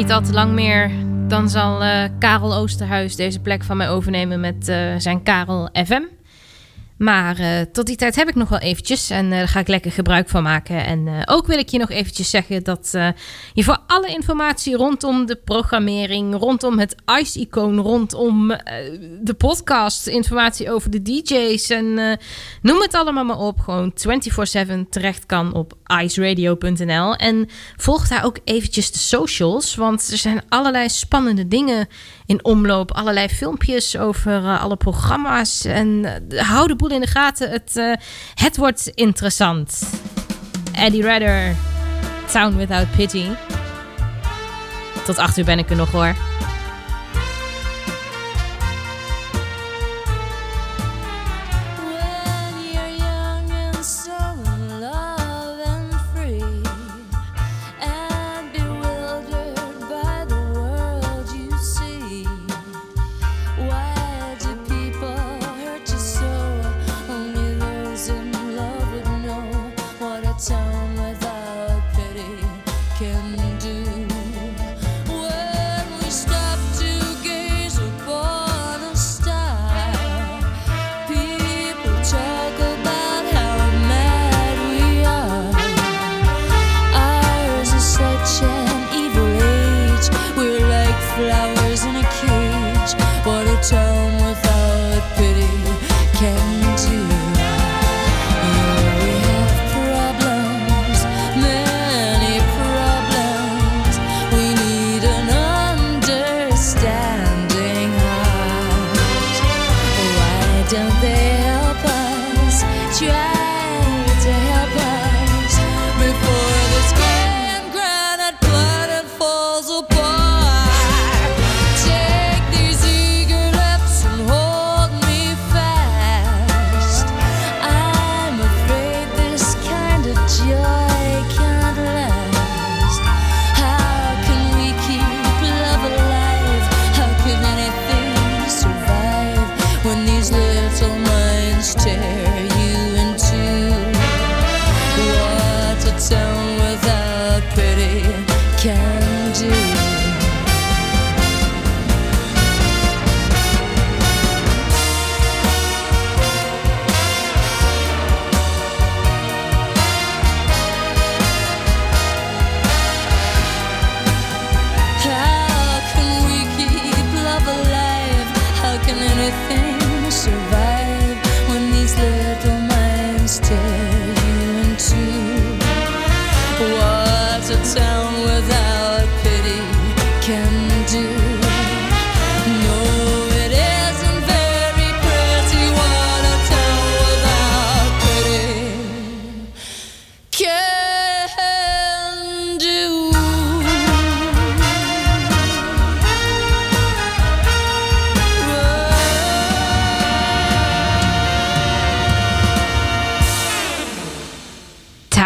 Dat 0.07 0.17
al 0.17 0.23
te 0.23 0.33
lang 0.33 0.53
meer, 0.53 0.91
dan 1.29 1.51
zal 1.51 1.83
eh, 1.83 2.05
Karel 2.19 2.55
Oosterhuis 2.55 3.17
deze 3.17 3.41
plek 3.41 3.65
van 3.65 3.77
mij 3.77 3.91
overnemen 3.91 4.41
met 4.41 4.69
eh, 4.69 4.95
zijn 4.99 5.23
Karel 5.23 5.69
FM. 5.73 6.03
Maar 6.99 7.39
eh, 7.39 7.61
tot 7.73 7.87
die 7.87 7.97
tijd 7.97 8.17
heb 8.17 8.29
ik 8.29 8.35
nog 8.35 8.49
wel 8.49 8.59
eventjes 8.59 9.11
en 9.11 9.31
daar 9.31 9.49
ga 9.49 9.61
ik 9.61 9.69
lekker 9.69 9.93
gebruik 9.93 10.29
van 10.29 10.43
maken. 10.43 10.85
En 10.85 11.23
ook 11.25 11.47
wil 11.47 11.59
ik 11.59 11.69
je 11.69 11.79
nog 11.79 11.91
eventjes 11.91 12.31
zeggen 12.31 12.65
dat 12.65 12.91
je 13.53 13.65
voor 13.65 13.79
alle 13.87 14.09
informatie 14.09 14.77
rondom 14.77 15.27
de 15.27 15.37
programmering, 15.37 16.35
rondom 16.35 16.79
het 16.79 16.95
ICE-icoon, 17.21 17.79
rondom 17.79 18.49
de 19.21 19.35
podcast, 19.39 20.07
informatie 20.07 20.71
over 20.73 20.91
de 20.91 21.03
DJ's 21.03 21.71
en 21.71 22.19
noem 22.63 22.81
het 22.81 22.95
allemaal 22.95 23.25
maar 23.25 23.39
op, 23.39 23.61
gewoon 23.61 23.93
24/7 24.67 24.89
terecht 24.91 25.27
kan 25.27 25.55
op 25.55 25.77
iceradio.nl. 26.03 27.15
En 27.15 27.49
volg 27.77 28.09
daar 28.09 28.25
ook 28.25 28.39
eventjes 28.45 28.93
de 28.93 28.99
socials, 28.99 29.75
want 29.75 30.09
er 30.11 30.19
zijn 30.19 30.43
allerlei 30.49 30.89
spannende 30.89 31.49
dingen 31.49 31.89
in 32.27 32.45
omloop. 32.45 32.93
Allerlei 32.93 33.29
filmpjes 33.29 33.97
over 33.97 34.45
eh, 34.45 34.63
alle 34.63 34.77
programma's. 34.77 35.65
En 35.65 36.05
eh, 36.29 36.49
hou 36.49 36.67
de 36.67 36.77
boel 36.77 36.91
in 36.91 37.01
de 37.01 37.07
gaten, 37.07 37.51
het, 37.51 37.77
eh, 37.77 37.93
het 38.35 38.57
wordt 38.57 38.87
interessant. 38.95 39.83
Eddie 40.73 41.03
Redder, 41.03 41.57
Town 42.33 42.57
Without 42.57 42.91
Pity. 42.97 43.27
Tot 45.05 45.19
8 45.19 45.37
uur 45.37 45.45
ben 45.45 45.59
ik 45.59 45.71
er 45.71 45.77
nog 45.77 45.91
hoor. 45.91 46.15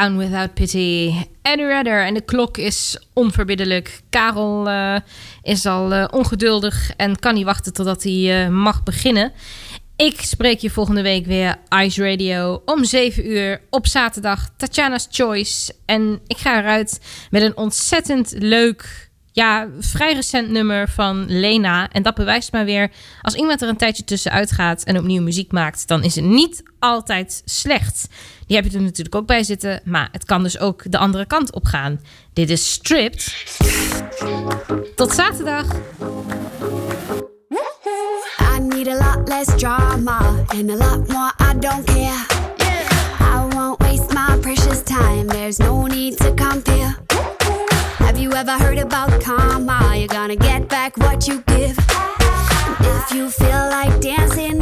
Town 0.00 0.16
Without 0.16 0.54
Pity. 0.54 1.12
Eddie 1.42 1.66
Redder. 1.66 2.04
En 2.04 2.14
de 2.14 2.20
klok 2.20 2.58
is 2.58 2.98
onverbiddelijk. 3.12 4.00
Karel 4.10 4.68
eh, 4.68 4.96
is 5.42 5.66
al 5.66 5.92
eh, 5.92 6.04
ongeduldig 6.10 6.92
en 6.96 7.18
kan 7.18 7.34
niet 7.34 7.44
wachten 7.44 7.72
totdat 7.72 8.02
hij 8.02 8.44
eh, 8.44 8.50
mag 8.50 8.82
beginnen. 8.82 9.32
Ik 9.96 10.20
spreek 10.20 10.58
je 10.58 10.70
volgende 10.70 11.02
week 11.02 11.26
weer 11.26 11.56
Ice 11.82 12.10
Radio 12.10 12.62
om 12.64 12.84
7 12.84 13.30
uur 13.30 13.60
op 13.70 13.86
zaterdag. 13.86 14.50
Tatjana's 14.56 15.06
Choice. 15.10 15.74
En 15.86 16.20
ik 16.26 16.36
ga 16.36 16.58
eruit 16.58 17.00
met 17.30 17.42
een 17.42 17.56
ontzettend 17.56 18.34
leuk, 18.38 19.09
ja, 19.40 19.68
vrij 19.78 20.14
recent 20.14 20.50
nummer 20.50 20.88
van 20.88 21.24
Lena. 21.28 21.88
En 21.90 22.02
dat 22.02 22.14
bewijst 22.14 22.52
maar 22.52 22.64
weer, 22.64 22.90
als 23.22 23.34
iemand 23.34 23.62
er 23.62 23.68
een 23.68 23.76
tijdje 23.76 24.04
tussenuit 24.04 24.52
gaat 24.52 24.82
en 24.82 24.98
opnieuw 24.98 25.22
muziek 25.22 25.52
maakt, 25.52 25.88
dan 25.88 26.02
is 26.02 26.14
het 26.14 26.24
niet 26.24 26.62
altijd 26.78 27.42
slecht. 27.44 28.08
Die 28.46 28.56
heb 28.56 28.70
je 28.70 28.76
er 28.76 28.82
natuurlijk 28.82 29.14
ook 29.14 29.26
bij 29.26 29.42
zitten, 29.42 29.80
maar 29.84 30.08
het 30.12 30.24
kan 30.24 30.42
dus 30.42 30.58
ook 30.58 30.90
de 30.90 30.98
andere 30.98 31.26
kant 31.26 31.52
op 31.52 31.64
gaan. 31.64 32.00
Dit 32.32 32.50
is 32.50 32.72
Stripped. 32.72 33.34
Tot 34.96 35.12
zaterdag. 35.12 35.66
I 38.56 38.58
need 38.58 38.88
a 38.88 38.96
lot 38.96 39.28
less 39.28 39.56
drama 39.56 40.18
and 40.46 40.70
a 40.70 40.76
lot 40.76 41.08
more 41.08 41.32
I 41.40 41.58
don't 41.58 41.84
care. 41.84 42.26
I 43.20 43.54
won't 43.54 43.82
waste 43.82 44.12
my 44.14 44.38
precious 44.40 44.82
time, 44.82 45.26
there's 45.26 45.58
no 45.58 45.86
need 45.86 46.16
to 46.16 46.34
compare. 46.34 47.09
Have 48.20 48.30
you 48.30 48.36
ever 48.36 48.52
heard 48.52 48.76
about 48.76 49.18
karma? 49.22 49.94
You're 49.96 50.06
gonna 50.06 50.36
get 50.36 50.68
back 50.68 50.94
what 50.98 51.26
you 51.26 51.40
give. 51.46 51.74
If 51.78 53.12
you 53.14 53.30
feel 53.30 53.70
like 53.70 53.98
dancing 54.02 54.58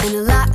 And 0.00 0.14
a 0.14 0.22
lot 0.22 0.47